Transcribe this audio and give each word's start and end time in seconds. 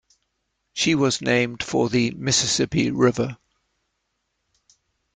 She 0.73 0.95
was 0.95 1.21
named 1.21 1.61
for 1.61 1.87
the 1.87 2.09
Mississippi 2.15 2.89
River. 2.89 3.37